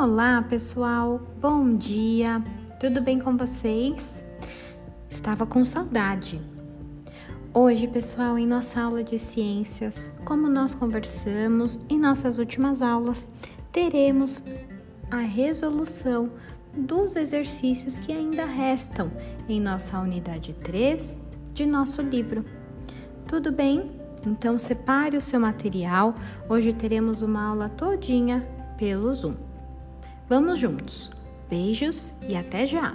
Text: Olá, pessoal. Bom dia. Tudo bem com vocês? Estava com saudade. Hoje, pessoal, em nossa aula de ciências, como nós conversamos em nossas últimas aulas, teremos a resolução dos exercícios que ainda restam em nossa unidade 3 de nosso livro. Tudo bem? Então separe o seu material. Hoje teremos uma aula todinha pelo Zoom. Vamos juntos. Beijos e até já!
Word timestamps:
Olá, 0.00 0.40
pessoal. 0.42 1.20
Bom 1.40 1.74
dia. 1.74 2.40
Tudo 2.78 3.02
bem 3.02 3.18
com 3.18 3.36
vocês? 3.36 4.22
Estava 5.10 5.44
com 5.44 5.64
saudade. 5.64 6.40
Hoje, 7.52 7.88
pessoal, 7.88 8.38
em 8.38 8.46
nossa 8.46 8.80
aula 8.80 9.02
de 9.02 9.18
ciências, 9.18 10.08
como 10.24 10.48
nós 10.48 10.72
conversamos 10.72 11.80
em 11.90 11.98
nossas 11.98 12.38
últimas 12.38 12.80
aulas, 12.80 13.28
teremos 13.72 14.44
a 15.10 15.18
resolução 15.18 16.30
dos 16.72 17.16
exercícios 17.16 17.98
que 17.98 18.12
ainda 18.12 18.44
restam 18.44 19.10
em 19.48 19.60
nossa 19.60 19.98
unidade 19.98 20.54
3 20.62 21.20
de 21.52 21.66
nosso 21.66 22.02
livro. 22.02 22.44
Tudo 23.26 23.50
bem? 23.50 23.90
Então 24.24 24.58
separe 24.58 25.16
o 25.16 25.20
seu 25.20 25.40
material. 25.40 26.14
Hoje 26.48 26.72
teremos 26.72 27.20
uma 27.20 27.48
aula 27.48 27.68
todinha 27.68 28.46
pelo 28.76 29.12
Zoom. 29.12 29.47
Vamos 30.28 30.58
juntos. 30.58 31.10
Beijos 31.48 32.12
e 32.28 32.36
até 32.36 32.66
já! 32.66 32.92